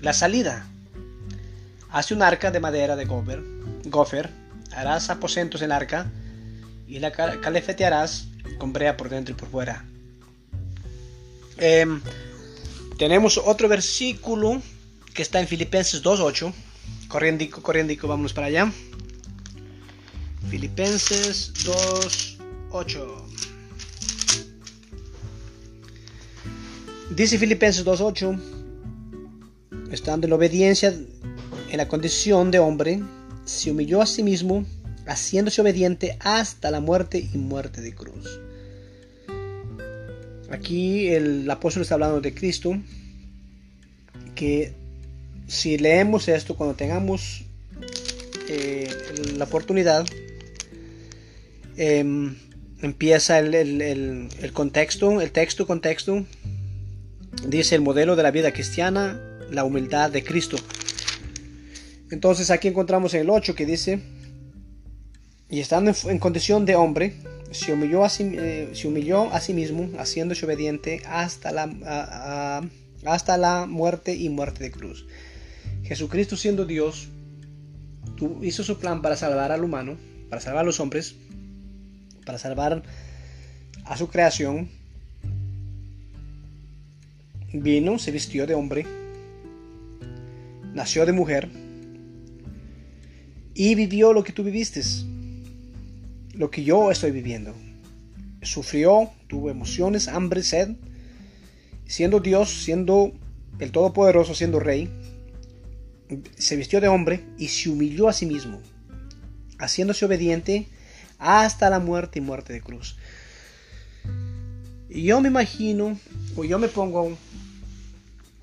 la 0.00 0.12
salida. 0.12 0.66
Hace 1.90 2.14
un 2.14 2.22
arca 2.22 2.50
de 2.50 2.60
madera 2.60 2.96
de 2.96 3.06
gofer, 3.06 3.42
gofer 3.86 4.30
harás 4.72 5.10
aposentos 5.10 5.62
en 5.62 5.72
arca 5.72 6.10
y 6.86 6.98
la 6.98 7.10
calefetearás 7.10 8.28
con 8.58 8.72
brea 8.72 8.96
por 8.96 9.08
dentro 9.08 9.34
y 9.34 9.38
por 9.38 9.48
fuera. 9.48 9.84
Em, 11.56 12.00
tenemos 12.98 13.38
otro 13.38 13.68
versículo 13.68 14.62
que 15.14 15.22
está 15.22 15.40
en 15.40 15.48
Filipenses 15.48 16.02
2.8. 16.02 16.52
Corriendico, 17.08 17.62
corriendico, 17.62 18.06
vámonos 18.06 18.34
para 18.34 18.48
allá. 18.48 18.70
Filipenses 20.50 21.54
2.8. 21.64 23.28
Dice 27.16 27.38
Filipenses 27.38 27.84
2.8, 27.86 28.38
estando 29.90 30.26
en 30.26 30.32
obediencia 30.34 30.94
en 31.70 31.76
la 31.76 31.88
condición 31.88 32.50
de 32.50 32.58
hombre, 32.58 33.02
se 33.46 33.70
humilló 33.70 34.02
a 34.02 34.06
sí 34.06 34.22
mismo, 34.22 34.66
haciéndose 35.06 35.62
obediente 35.62 36.18
hasta 36.20 36.70
la 36.70 36.80
muerte 36.80 37.26
y 37.32 37.38
muerte 37.38 37.80
de 37.80 37.94
cruz. 37.94 38.38
Aquí 40.50 41.08
el 41.08 41.50
apóstol 41.50 41.82
está 41.82 41.94
hablando 41.94 42.20
de 42.20 42.34
Cristo, 42.34 42.78
que 44.34 44.74
si 45.48 45.78
leemos 45.78 46.28
esto, 46.28 46.54
cuando 46.54 46.76
tengamos 46.76 47.42
eh, 48.48 48.88
la 49.36 49.44
oportunidad, 49.44 50.06
em, 51.76 52.36
empieza 52.82 53.38
el, 53.38 53.54
el, 53.54 54.52
contexto, 54.52 55.20
el 55.20 55.32
texto, 55.32 55.66
contexto, 55.66 56.26
dice 57.46 57.74
el 57.74 57.80
modelo 57.80 58.14
de 58.14 58.22
la 58.22 58.30
vida 58.30 58.52
cristiana, 58.52 59.18
la 59.50 59.64
humildad 59.64 60.10
de 60.10 60.22
Cristo. 60.22 60.58
Entonces 62.10 62.50
aquí 62.50 62.68
encontramos 62.68 63.14
en 63.14 63.22
el 63.22 63.30
8 63.30 63.54
que 63.54 63.64
dice, 63.64 64.00
y 65.48 65.60
estando 65.60 65.94
en, 66.04 66.18
condición 66.18 66.66
de 66.66 66.76
hombre, 66.76 67.14
se 67.52 67.72
humilló, 67.72 68.04
a 68.04 68.10
sí, 68.10 68.32
eh, 68.34 68.68
se 68.74 68.86
humilló 68.86 69.32
a 69.32 69.40
sí 69.40 69.54
mismo, 69.54 69.88
haciéndose 69.98 70.44
obediente 70.44 71.00
hasta 71.06 71.52
la, 71.52 72.62
hasta 73.06 73.38
la 73.38 73.64
muerte 73.64 74.14
y 74.14 74.28
muerte 74.28 74.62
de 74.62 74.70
cruz. 74.70 75.06
Jesucristo 75.88 76.36
siendo 76.36 76.66
Dios, 76.66 77.08
hizo 78.42 78.62
su 78.62 78.78
plan 78.78 79.00
para 79.00 79.16
salvar 79.16 79.52
al 79.52 79.64
humano, 79.64 79.96
para 80.28 80.42
salvar 80.42 80.64
a 80.64 80.66
los 80.66 80.80
hombres, 80.80 81.14
para 82.26 82.36
salvar 82.36 82.82
a 83.84 83.96
su 83.96 84.08
creación, 84.08 84.68
Vino, 87.50 87.98
se 87.98 88.10
vistió 88.10 88.46
de 88.46 88.52
hombre, 88.52 88.84
nació 90.74 91.06
de 91.06 91.12
mujer 91.12 91.48
y 93.54 93.74
vivió 93.74 94.12
lo 94.12 94.22
que 94.22 94.32
tú 94.32 94.44
viviste, 94.44 94.82
lo 96.34 96.50
que 96.50 96.64
yo 96.64 96.90
estoy 96.90 97.12
viviendo. 97.12 97.54
sufrió, 98.42 99.10
tuvo 99.26 99.48
emociones, 99.48 100.08
hambre, 100.08 100.42
sed. 100.42 100.76
Siendo 101.86 102.20
Dios, 102.20 102.50
siendo 102.50 103.12
el 103.58 103.72
Todopoderoso, 103.72 104.34
siendo 104.34 104.60
Rey, 104.60 104.90
se 106.36 106.56
vistió 106.56 106.80
de 106.80 106.88
hombre 106.88 107.24
y 107.38 107.48
se 107.48 107.68
humilló 107.68 108.08
a 108.08 108.12
sí 108.12 108.26
mismo, 108.26 108.60
haciéndose 109.58 110.04
obediente 110.04 110.68
hasta 111.18 111.70
la 111.70 111.78
muerte 111.78 112.18
y 112.18 112.22
muerte 112.22 112.52
de 112.52 112.60
cruz. 112.60 112.96
Y 114.88 115.02
yo 115.02 115.20
me 115.20 115.28
imagino, 115.28 115.98
o 116.36 116.44
yo 116.44 116.58
me 116.58 116.68
pongo 116.68 117.16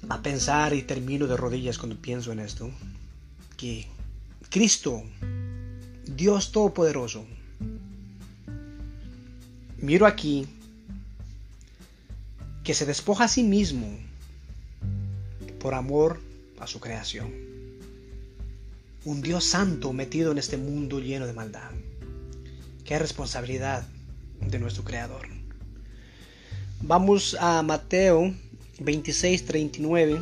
a 0.10 0.22
pensar 0.22 0.74
y 0.74 0.84
termino 0.84 1.26
de 1.26 1.38
rodillas 1.38 1.78
cuando 1.78 2.00
pienso 2.00 2.32
en 2.32 2.40
esto, 2.40 2.70
que 3.58 3.88
Cristo, 4.50 5.04
Dios 6.06 6.52
Todopoderoso, 6.52 7.26
miro 9.78 10.06
aquí 10.06 10.48
que 12.64 12.74
se 12.74 12.86
despoja 12.86 13.26
a 13.26 13.28
sí 13.28 13.44
mismo 13.44 13.88
por 15.60 15.74
amor 15.74 16.20
a 16.60 16.68
su 16.68 16.80
creación. 16.80 17.45
Un 19.06 19.22
Dios 19.22 19.46
santo 19.46 19.94
metido 19.94 20.32
en 20.32 20.40
este 20.40 20.58
mundo 20.58 21.00
lleno 21.00 21.28
de 21.28 21.34
maldad. 21.34 21.70
Qué 22.84 22.98
responsabilidad 22.98 23.88
de 24.42 24.58
nuestro 24.58 24.84
Creador. 24.84 25.28
Vamos 26.82 27.38
a 27.40 27.62
Mateo 27.62 28.34
26, 28.80 29.46
39. 29.46 30.22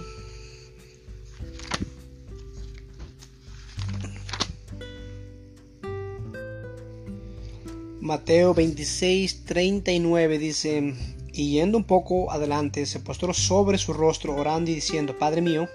Mateo 8.01 8.53
26, 8.53 9.45
39 9.45 10.39
dice, 10.39 10.93
y 11.31 11.51
yendo 11.51 11.77
un 11.77 11.85
poco 11.85 12.29
adelante, 12.33 12.85
se 12.85 12.99
postró 12.99 13.33
sobre 13.33 13.77
su 13.77 13.93
rostro 13.93 14.35
orando 14.35 14.71
y 14.71 14.75
diciendo, 14.75 15.17
Padre 15.17 15.39
mío, 15.39 15.69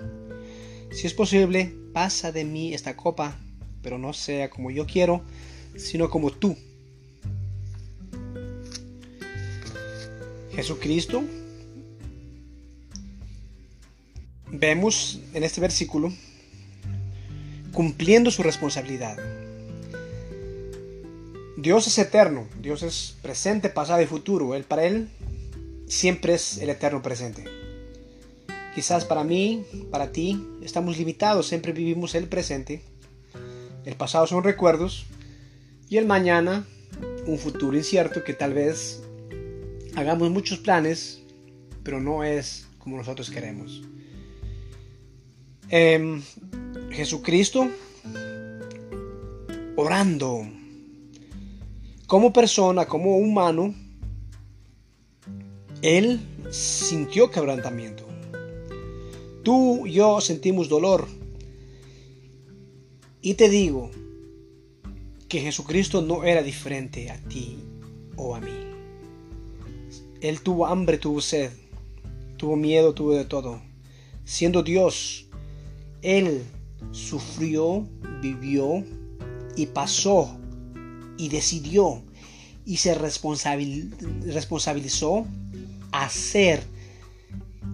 si 0.93 1.07
es 1.07 1.15
posible, 1.15 1.75
pasa 1.99 2.31
de 2.31 2.45
mí 2.45 2.75
esta 2.75 2.95
copa, 2.95 3.37
pero 3.83 3.99
no 3.99 4.13
sea 4.13 4.49
como 4.51 4.71
yo 4.71 4.87
quiero, 4.87 5.21
sino 5.77 6.09
como 6.09 6.31
tú. 6.31 6.57
Jesucristo, 10.53 11.25
vemos 14.49 15.19
en 15.35 15.43
este 15.43 15.61
versículo, 15.61 16.13
cumpliendo 17.73 18.31
su 18.31 18.45
responsabilidad 18.45 19.19
Dios 21.57 21.89
es 21.89 21.99
eterno, 21.99 22.47
Dios 22.63 22.85
es 22.85 23.17
presente, 23.23 23.71
pasado 23.71 24.01
y 24.01 24.07
futuro. 24.07 24.55
Él 24.55 24.63
para 24.63 24.85
Él 24.85 25.09
siempre 25.89 26.35
es 26.35 26.59
el 26.59 26.71
eterno 26.71 27.03
presente. 27.03 27.58
Quizás 28.79 29.05
para 29.05 29.25
mí, 29.25 29.65
para 29.91 30.13
ti, 30.13 30.41
estamos 30.63 30.99
limitados, 30.99 31.49
siempre 31.49 31.73
vivimos 31.73 32.15
el 32.15 32.29
presente. 32.29 32.81
El 33.85 33.97
pasado 33.97 34.29
son 34.29 34.45
recuerdos 34.45 35.05
y 35.89 35.97
el 35.97 36.07
mañana 36.07 36.65
un 37.27 37.39
futuro 37.39 37.77
incierto 37.77 38.23
que 38.23 38.35
tal 38.35 38.55
vez 38.55 39.03
hagamos 39.97 40.31
muchos 40.31 40.61
planes, 40.61 41.25
pero 41.83 42.01
no 42.01 42.23
es 42.23 42.69
como 42.79 42.99
nosotros 42.99 43.31
queremos. 43.31 43.83
Em, 45.71 46.23
Jesucristo 46.93 47.69
orando 49.75 50.47
como 52.07 52.33
persona, 52.33 52.87
como 52.87 53.17
humano, 53.17 53.75
él 55.83 56.21
sintió 56.53 57.29
quebrantamiento. 57.29 58.08
Tú 59.49 59.87
y 59.87 59.93
yo 59.93 60.21
sentimos 60.21 60.69
dolor. 60.69 61.09
Y 63.23 63.33
te 63.33 63.49
digo 63.49 63.91
que 65.27 65.41
Jesucristo 65.41 66.03
no 66.03 66.23
era 66.23 66.43
diferente 66.43 67.11
a 67.11 67.17
ti 67.17 67.57
o 68.17 68.35
a 68.35 68.41
mí. 68.41 68.53
Él 70.21 70.43
tuvo 70.43 70.67
hambre, 70.67 70.99
tuvo 70.99 71.23
sed, 71.23 71.51
tuvo 72.37 72.57
miedo, 72.57 72.93
tuvo 72.93 73.15
de 73.15 73.25
todo. 73.25 73.63
Siendo 74.27 74.63
Dios, 74.63 75.31
Él 76.03 76.43
sufrió, 76.93 77.89
vivió 78.21 78.85
y 79.57 79.65
pasó 79.65 80.37
y 81.17 81.31
decidió 81.31 82.03
y 82.67 82.77
se 82.77 82.95
responsabilizó 82.95 85.27
a 85.91 86.05
hacer 86.05 86.63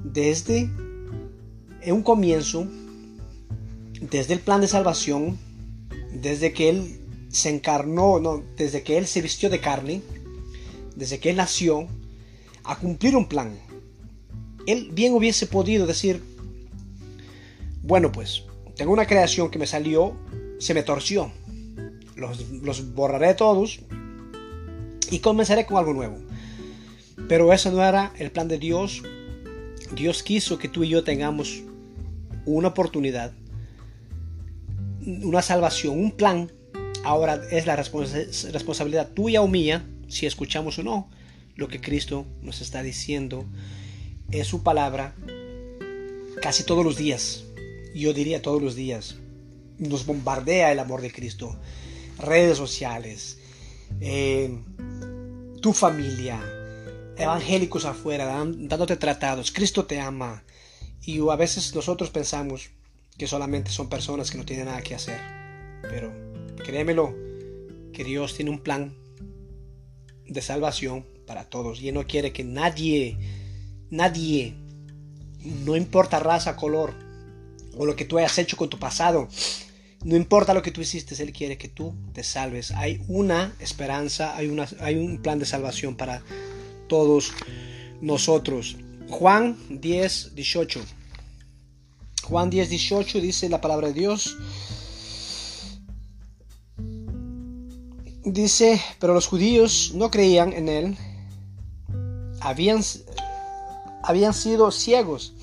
desde 0.05 0.71
un 1.93 2.03
comienzo, 2.03 2.67
desde 4.01 4.35
el 4.35 4.41
plan 4.41 4.61
de 4.61 4.69
salvación, 4.69 5.39
desde 6.13 6.53
que 6.53 6.69
Él 6.69 7.01
se 7.29 7.51
encarnó, 7.51 8.21
no, 8.21 8.43
desde 8.57 8.83
que 8.83 8.97
Él 8.97 9.07
se 9.07 9.21
vistió 9.23 9.51
de 9.51 9.61
carne, 9.61 10.03
desde 10.97 11.19
que 11.19 11.31
Él 11.31 11.37
nació, 11.37 11.89
a 12.65 12.79
cumplir 12.79 13.17
un 13.17 13.27
plan. 13.27 13.59
Él 14.67 14.91
bien 14.93 15.13
hubiese 15.13 15.47
podido 15.47 15.87
decir, 15.87 16.23
bueno 17.83 18.11
pues, 18.13 18.45
tengo 18.77 18.93
una 18.93 19.07
creación 19.07 19.51
que 19.51 19.59
me 19.59 19.67
salió, 19.67 20.17
se 20.59 20.73
me 20.73 20.83
torció 20.83 21.31
los, 22.17 22.95
borraré 22.95 23.35
todos 23.35 23.81
y 25.11 25.19
comenzaré 25.19 25.67
con 25.67 25.79
algo 25.79 25.93
nuevo. 25.93 26.17
Pero 27.29 27.53
eso 27.53 27.71
no 27.71 27.83
era 27.83 28.13
el 28.19 28.31
plan 28.31 28.49
de 28.49 28.59
Dios. 28.59 29.03
Dios 29.95 30.23
quiso 30.23 30.59
que 30.59 30.69
tú 30.69 30.85
y 30.85 30.89
yo 30.89 31.05
tengamos 31.05 31.63
una 32.47 32.69
oportunidad, 32.69 33.33
una 35.05 35.43
salvación, 35.43 35.99
un 35.99 36.13
plan. 36.13 36.53
Ahora 37.05 37.43
es 37.51 37.67
la 37.67 37.77
responsabilidad 37.77 39.11
tuya 39.11 39.43
o 39.43 39.49
mía, 39.49 39.87
si 40.09 40.27
escuchamos 40.27 40.79
o 40.79 40.83
no, 40.83 41.11
lo 41.57 41.69
que 41.69 41.81
Cristo 41.81 42.27
nos 42.41 42.61
está 42.61 42.83
diciendo 42.83 43.45
en 44.31 44.45
su 44.45 44.63
palabra 44.63 45.15
casi 46.41 46.65
todos 46.65 46.85
los 46.85 46.97
días. 46.97 47.45
Yo 47.95 48.13
diría 48.13 48.43
todos 48.43 48.63
los 48.63 48.75
días. 48.75 49.17
Nos 49.79 50.07
bombardea 50.07 50.73
el 50.73 50.79
amor 50.79 51.01
de 51.01 51.13
Cristo 51.13 51.57
redes 52.19 52.57
sociales, 52.57 53.39
eh, 54.01 54.57
tu 55.61 55.73
familia, 55.73 56.41
evangélicos 57.17 57.85
afuera, 57.85 58.27
dándote 58.27 58.97
tratados, 58.97 59.51
Cristo 59.51 59.85
te 59.85 60.01
ama. 60.01 60.45
Y 61.07 61.21
a 61.29 61.37
veces 61.37 61.75
nosotros 61.75 62.11
pensamos 62.11 62.71
que 63.19 63.27
solamente 63.27 63.71
son 63.71 63.89
personas 63.89 64.31
que 64.31 64.39
no 64.39 64.45
tienen 64.45 64.67
nada 64.67 64.83
que 64.83 64.95
hacer. 64.95 65.21
Pero 65.83 66.13
créemelo, 66.65 67.15
que 67.93 68.05
Dios 68.05 68.35
tiene 68.35 68.51
un 68.51 68.61
plan 68.61 68.95
de 70.27 70.43
salvación 70.43 71.07
para 71.27 71.49
todos. 71.49 71.81
Y 71.81 71.89
Él 71.89 71.95
no 71.95 72.07
quiere 72.07 72.33
que 72.33 72.45
nadie, 72.45 73.19
nadie, 73.91 74.55
no 75.65 75.77
importa 75.77 76.19
raza, 76.19 76.57
color, 76.57 76.95
o 77.77 77.87
lo 77.87 77.97
que 77.97 78.05
tú 78.05 78.19
hayas 78.19 78.39
hecho 78.39 78.57
con 78.57 78.71
tu 78.71 78.79
pasado, 78.79 79.29
no 80.05 80.17
importa 80.17 80.55
lo 80.55 80.63
que 80.63 80.71
tú 80.71 80.81
hiciste, 80.81 81.21
Él 81.23 81.33
quiere 81.33 81.57
que 81.57 81.69
tú 81.69 81.95
te 82.13 82.23
salves. 82.23 82.73
Hay 82.73 83.03
una 83.09 83.55
esperanza, 83.59 84.37
hay, 84.37 84.49
una, 84.49 84.69
hay 84.81 84.97
un 84.97 85.19
plan 85.23 85.39
de 85.39 85.47
salvación 85.47 85.97
para 85.97 86.23
todos 86.89 87.33
nosotros. 88.01 88.77
Juan 89.11 89.57
10, 89.69 90.35
18. 90.35 90.81
Juan 92.25 92.51
10, 92.51 92.71
18 92.71 93.21
dice 93.21 93.49
la 93.49 93.61
palabra 93.61 93.89
de 93.89 93.95
Dios. 93.95 94.37
Dice, 98.25 98.81
pero 98.99 99.13
los 99.13 99.27
judíos 99.27 99.93
no 99.95 100.11
creían 100.11 100.53
en 100.53 100.69
él. 100.69 100.97
Habían, 102.41 102.83
habían 104.03 104.35
sido 104.35 104.71
ciegos 104.71 105.35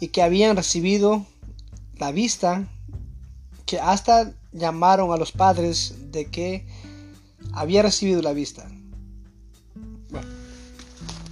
y 0.00 0.08
que 0.08 0.22
habían 0.22 0.56
recibido 0.56 1.26
la 1.98 2.12
vista 2.12 2.66
que 3.66 3.78
hasta 3.78 4.32
llamaron 4.52 5.12
a 5.12 5.16
los 5.16 5.32
padres 5.32 6.10
de 6.10 6.26
que 6.26 6.66
había 7.52 7.82
recibido 7.82 8.22
la 8.22 8.32
vista. 8.32 8.66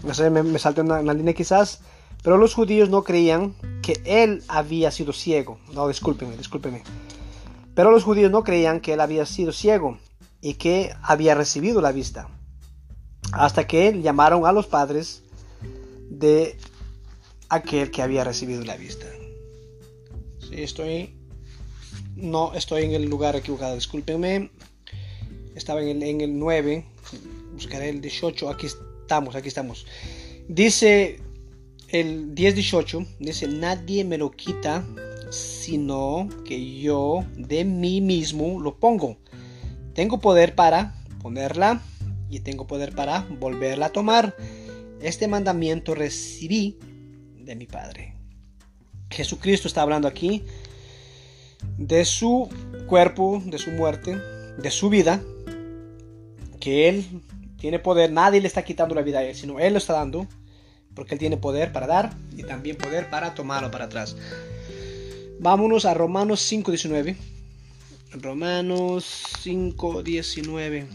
No 0.06 0.14
sé, 0.14 0.30
me, 0.30 0.42
me 0.42 0.58
salté 0.58 0.82
una, 0.82 1.02
línea 1.12 1.34
quizás, 1.34 1.80
pero 2.22 2.38
los 2.38 2.54
judíos 2.54 2.88
no 2.88 3.02
creían 3.02 3.54
que 3.82 4.00
él 4.04 4.42
había 4.48 4.90
sido 4.90 5.12
ciego. 5.12 5.58
No, 5.72 5.88
discúlpenme, 5.88 6.36
discúlpenme. 6.36 6.82
Pero 7.74 7.90
los 7.90 8.04
judíos 8.04 8.30
no 8.30 8.44
creían 8.44 8.80
que 8.80 8.92
él 8.92 9.00
había 9.00 9.26
sido 9.26 9.52
ciego 9.52 9.98
y 10.40 10.54
que 10.54 10.94
había 11.02 11.34
recibido 11.34 11.80
la 11.80 11.92
vista. 11.92 12.28
Hasta 13.32 13.66
que 13.66 14.00
llamaron 14.00 14.46
a 14.46 14.52
los 14.52 14.66
padres 14.66 15.22
de 16.08 16.56
aquel 17.48 17.90
que 17.90 18.02
había 18.02 18.24
recibido 18.24 18.64
la 18.64 18.76
vista. 18.76 19.06
Sí, 20.38 20.62
estoy 20.62 21.16
no, 22.16 22.54
estoy 22.54 22.84
en 22.84 22.92
el 22.92 23.04
lugar 23.04 23.36
equivocado, 23.36 23.74
discúlpenme. 23.74 24.50
Estaba 25.54 25.82
en 25.82 25.88
el, 25.88 26.02
en 26.02 26.20
el 26.22 26.38
9, 26.38 26.86
buscaré 27.52 27.90
el 27.90 28.00
18, 28.00 28.48
aquí 28.48 28.66
estamos, 29.06 29.36
aquí 29.36 29.46
estamos. 29.46 29.86
Dice 30.48 31.20
el 31.90 32.34
10-18, 32.34 33.06
dice, 33.20 33.46
nadie 33.46 34.04
me 34.04 34.18
lo 34.18 34.32
quita, 34.32 34.84
sino 35.30 36.28
que 36.44 36.80
yo 36.80 37.24
de 37.36 37.64
mí 37.64 38.00
mismo 38.00 38.58
lo 38.58 38.80
pongo. 38.80 39.16
Tengo 39.94 40.18
poder 40.18 40.56
para 40.56 40.96
ponerla 41.22 41.82
y 42.30 42.40
tengo 42.40 42.66
poder 42.66 42.96
para 42.96 43.28
volverla 43.38 43.86
a 43.86 43.92
tomar. 43.92 44.34
Este 45.00 45.28
mandamiento 45.28 45.94
recibí 45.94 46.76
de 47.38 47.54
mi 47.54 47.66
Padre. 47.66 48.16
Jesucristo 49.10 49.68
está 49.68 49.82
hablando 49.82 50.08
aquí 50.08 50.42
de 51.78 52.04
su 52.04 52.48
cuerpo, 52.88 53.40
de 53.46 53.58
su 53.58 53.70
muerte, 53.70 54.16
de 54.58 54.70
su 54.72 54.90
vida, 54.90 55.22
que 56.58 56.88
Él 56.88 57.04
tiene 57.58 57.78
poder, 57.78 58.12
nadie 58.12 58.40
le 58.40 58.46
está 58.46 58.62
quitando 58.62 58.94
la 58.94 59.02
vida 59.02 59.20
a 59.20 59.24
Él, 59.24 59.34
sino 59.34 59.58
Él 59.58 59.72
lo 59.72 59.78
está 59.78 59.94
dando, 59.94 60.26
porque 60.94 61.14
Él 61.14 61.18
tiene 61.18 61.36
poder 61.36 61.72
para 61.72 61.86
dar 61.86 62.14
y 62.36 62.42
también 62.42 62.76
poder 62.76 63.10
para 63.10 63.34
tomarlo 63.34 63.70
para 63.70 63.86
atrás. 63.86 64.16
Vámonos 65.38 65.84
a 65.84 65.94
Romanos 65.94 66.50
5.19. 66.50 67.16
Romanos 68.12 69.24
5.19. 69.44 70.86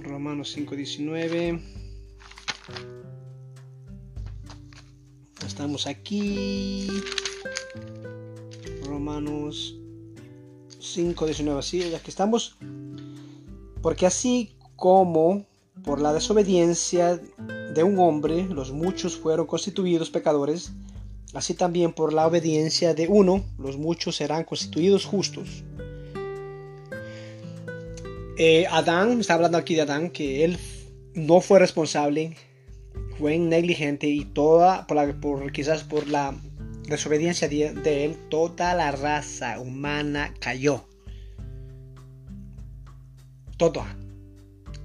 Romanos 0.00 0.56
5.19. 0.56 1.60
Estamos 5.44 5.86
aquí. 5.86 6.88
Romanos 8.84 9.81
5.19. 10.96 11.58
Así, 11.58 11.90
ya 11.90 12.00
que 12.00 12.10
estamos. 12.10 12.56
Porque 13.82 14.06
así 14.06 14.54
como 14.76 15.46
por 15.84 16.00
la 16.00 16.12
desobediencia 16.12 17.20
de 17.74 17.82
un 17.82 17.98
hombre 17.98 18.44
los 18.44 18.72
muchos 18.72 19.16
fueron 19.16 19.46
constituidos 19.46 20.10
pecadores, 20.10 20.72
así 21.34 21.54
también 21.54 21.92
por 21.92 22.12
la 22.12 22.26
obediencia 22.26 22.94
de 22.94 23.08
uno 23.08 23.44
los 23.58 23.78
muchos 23.78 24.16
serán 24.16 24.44
constituidos 24.44 25.04
justos. 25.04 25.64
Eh, 28.38 28.66
Adán, 28.70 29.20
está 29.20 29.34
hablando 29.34 29.58
aquí 29.58 29.74
de 29.74 29.82
Adán, 29.82 30.10
que 30.10 30.44
él 30.44 30.58
no 31.14 31.40
fue 31.40 31.58
responsable, 31.58 32.36
fue 33.18 33.38
negligente 33.38 34.06
y 34.06 34.24
toda, 34.24 34.86
por, 34.86 35.52
quizás 35.52 35.84
por 35.84 36.08
la 36.08 36.34
desobediencia 36.88 37.48
de, 37.48 38.04
él, 38.04 38.16
toda 38.28 38.74
la 38.74 38.90
raza 38.92 39.60
humana 39.60 40.34
cayó. 40.40 40.84
Todo. 43.56 43.84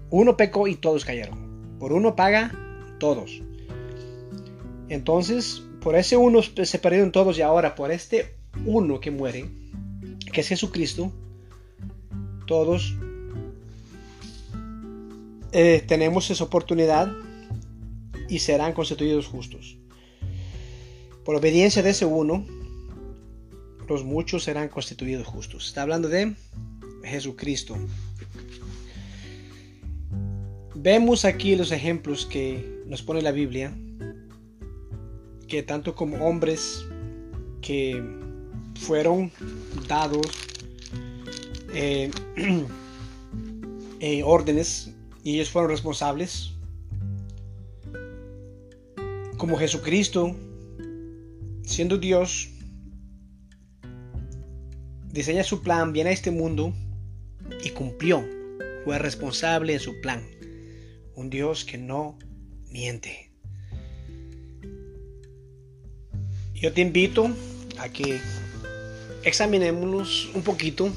Uno 0.09 0.37
pecó 0.37 0.67
y 0.67 0.75
todos 0.75 1.05
cayeron. 1.05 1.77
Por 1.79 1.93
uno 1.93 2.15
paga, 2.15 2.51
todos. 2.99 3.41
Entonces, 4.89 5.63
por 5.81 5.95
ese 5.95 6.17
uno 6.17 6.41
se 6.41 6.79
perdieron 6.79 7.11
todos 7.11 7.37
y 7.37 7.41
ahora 7.41 7.75
por 7.75 7.91
este 7.91 8.35
uno 8.65 8.99
que 8.99 9.11
muere, 9.11 9.49
que 10.31 10.41
es 10.41 10.47
Jesucristo, 10.47 11.11
todos 12.45 12.95
eh, 15.51 15.83
tenemos 15.87 16.29
esa 16.29 16.43
oportunidad 16.43 17.11
y 18.29 18.39
serán 18.39 18.73
constituidos 18.73 19.27
justos. 19.27 19.76
Por 21.27 21.35
obediencia 21.35 21.83
de 21.83 21.89
ese 21.89 22.05
uno, 22.05 22.45
los 23.89 24.05
muchos 24.05 24.45
serán 24.45 24.69
constituidos 24.69 25.27
justos. 25.27 25.67
Está 25.67 25.81
hablando 25.81 26.07
de 26.07 26.33
Jesucristo. 27.03 27.75
Vemos 30.73 31.25
aquí 31.25 31.57
los 31.57 31.73
ejemplos 31.73 32.25
que 32.25 32.81
nos 32.85 33.01
pone 33.01 33.21
la 33.21 33.33
Biblia, 33.33 33.77
que 35.49 35.63
tanto 35.63 35.95
como 35.95 36.25
hombres 36.25 36.85
que 37.59 38.01
fueron 38.79 39.29
dados 39.89 40.27
eh, 41.73 42.09
eh, 43.99 44.23
órdenes 44.23 44.93
y 45.25 45.35
ellos 45.35 45.49
fueron 45.49 45.71
responsables. 45.71 46.53
Como 49.35 49.57
Jesucristo, 49.57 50.33
siendo 51.67 51.97
Dios, 51.97 52.49
diseña 55.11 55.43
su 55.43 55.61
plan, 55.61 55.91
viene 55.91 56.11
a 56.11 56.13
este 56.13 56.31
mundo 56.31 56.73
y 57.63 57.71
cumplió. 57.71 58.25
Fue 58.85 58.97
responsable 58.97 59.73
en 59.73 59.79
su 59.79 59.99
plan. 59.99 60.25
Un 61.15 61.29
Dios 61.29 61.65
que 61.65 61.77
no 61.77 62.17
miente. 62.71 63.31
Yo 66.53 66.71
te 66.73 66.81
invito 66.81 67.29
a 67.77 67.89
que 67.89 68.19
examinémonos 69.23 70.29
un 70.33 70.43
poquito 70.43 70.89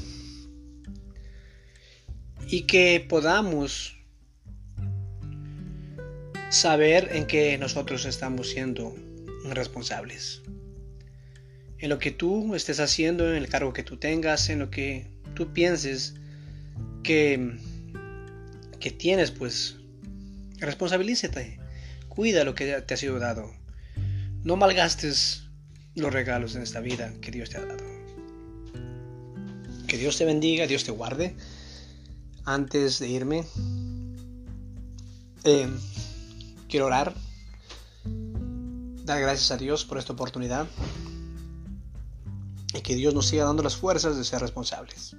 y 2.47 2.61
que 2.63 3.05
podamos 3.07 3.97
saber 6.49 7.09
en 7.11 7.27
qué 7.27 7.57
nosotros 7.57 8.05
estamos 8.05 8.49
siendo 8.49 8.95
responsables. 9.49 10.41
En 11.81 11.89
lo 11.89 11.99
que 11.99 12.11
tú 12.11 12.55
estés 12.55 12.79
haciendo, 12.79 13.29
en 13.29 13.35
el 13.35 13.49
cargo 13.49 13.73
que 13.73 13.83
tú 13.83 13.97
tengas, 13.97 14.49
en 14.49 14.59
lo 14.59 14.69
que 14.69 15.07
tú 15.33 15.51
pienses 15.51 16.13
que, 17.03 17.57
que 18.79 18.91
tienes, 18.91 19.31
pues 19.31 19.77
responsabilízate. 20.59 21.59
Cuida 22.07 22.43
lo 22.43 22.55
que 22.55 22.81
te 22.81 22.93
ha 22.93 22.97
sido 22.97 23.19
dado. 23.19 23.51
No 24.43 24.55
malgastes 24.55 25.49
los 25.95 26.13
regalos 26.13 26.55
en 26.55 26.61
esta 26.61 26.79
vida 26.79 27.13
que 27.19 27.31
Dios 27.31 27.49
te 27.49 27.57
ha 27.57 27.65
dado. 27.65 27.83
Que 29.87 29.97
Dios 29.97 30.17
te 30.17 30.25
bendiga, 30.25 30.67
Dios 30.67 30.83
te 30.83 30.91
guarde. 30.91 31.35
Antes 32.45 32.99
de 32.99 33.09
irme, 33.09 33.43
eh, 35.43 35.67
Quiero 36.71 36.85
orar, 36.85 37.13
dar 39.03 39.19
gracias 39.19 39.51
a 39.51 39.57
Dios 39.57 39.83
por 39.83 39.97
esta 39.97 40.13
oportunidad 40.13 40.67
y 42.73 42.81
que 42.81 42.95
Dios 42.95 43.13
nos 43.13 43.27
siga 43.27 43.45
dando 43.45 43.63
las 43.63 43.75
fuerzas 43.75 44.17
de 44.17 44.23
ser 44.23 44.41
responsables. 44.41 45.15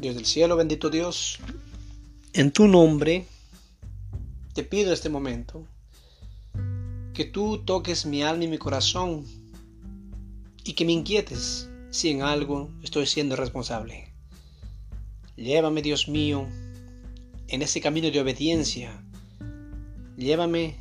Dios 0.00 0.14
del 0.14 0.26
cielo, 0.26 0.56
bendito 0.56 0.90
Dios, 0.90 1.38
en 2.32 2.52
tu 2.52 2.68
nombre 2.68 3.26
te 4.54 4.62
pido 4.62 4.92
este 4.92 5.08
momento 5.08 5.66
que 7.14 7.24
tú 7.24 7.64
toques 7.64 8.06
mi 8.06 8.22
alma 8.22 8.44
y 8.44 8.48
mi 8.48 8.58
corazón 8.58 9.24
y 10.64 10.74
que 10.74 10.84
me 10.84 10.92
inquietes 10.92 11.68
si 11.90 12.10
en 12.10 12.22
algo 12.22 12.70
estoy 12.82 13.06
siendo 13.06 13.34
responsable. 13.34 14.12
Llévame, 15.36 15.82
Dios 15.82 16.08
mío, 16.08 16.46
en 17.48 17.62
ese 17.62 17.80
camino 17.80 18.10
de 18.10 18.20
obediencia 18.20 19.02
Llévame 20.18 20.74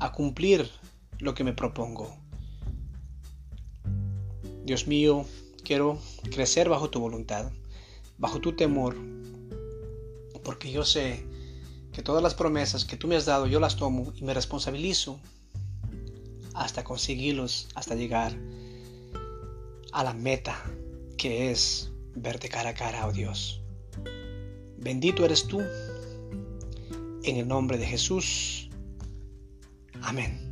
a 0.00 0.12
cumplir 0.12 0.68
lo 1.18 1.34
que 1.34 1.44
me 1.44 1.54
propongo. 1.54 2.14
Dios 4.68 4.86
mío, 4.86 5.24
quiero 5.64 5.98
crecer 6.30 6.68
bajo 6.68 6.90
tu 6.90 7.00
voluntad, 7.00 7.50
bajo 8.18 8.38
tu 8.38 8.54
temor, 8.54 8.94
porque 10.44 10.70
yo 10.70 10.84
sé 10.84 11.24
que 11.90 12.02
todas 12.02 12.22
las 12.22 12.34
promesas 12.34 12.84
que 12.84 12.98
tú 12.98 13.08
me 13.08 13.16
has 13.16 13.24
dado 13.24 13.46
yo 13.46 13.60
las 13.60 13.76
tomo 13.76 14.12
y 14.14 14.24
me 14.24 14.34
responsabilizo 14.34 15.20
hasta 16.52 16.84
conseguirlos, 16.84 17.68
hasta 17.74 17.94
llegar 17.94 18.36
a 19.92 20.04
la 20.04 20.12
meta 20.12 20.62
que 21.16 21.50
es 21.50 21.90
verte 22.14 22.50
cara 22.50 22.68
a 22.68 22.74
cara, 22.74 23.06
oh 23.06 23.12
Dios. 23.12 23.62
Bendito 24.76 25.24
eres 25.24 25.46
tú 25.46 25.62
en 27.22 27.36
el 27.36 27.48
nombre 27.48 27.78
de 27.78 27.86
Jesús. 27.86 28.68
Amén. 30.02 30.47